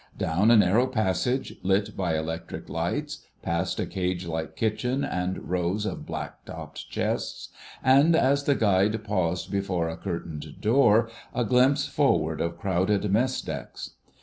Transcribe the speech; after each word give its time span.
Down 0.17 0.49
a 0.49 0.57
narrow 0.57 0.87
passage, 0.87 1.53
lit 1.61 1.95
by 1.95 2.17
electric 2.17 2.69
lights, 2.69 3.19
past 3.43 3.79
a 3.79 3.85
cage 3.85 4.25
like 4.25 4.55
kitchen 4.55 5.03
and 5.03 5.47
rows 5.47 5.85
of 5.85 6.07
black 6.07 6.43
topped 6.43 6.89
chests, 6.89 7.49
and, 7.83 8.15
as 8.15 8.45
the 8.45 8.55
guide 8.55 9.03
paused 9.03 9.51
before 9.51 9.89
a 9.89 9.97
curtained 9.97 10.55
door, 10.59 11.07
a 11.35 11.45
glimpse 11.45 11.85
forward 11.85 12.41
of 12.41 12.57
crowded 12.57 13.11
mess 13.13 13.41
decks. 13.41 13.91